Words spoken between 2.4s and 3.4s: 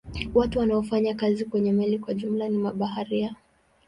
ni mabaharia.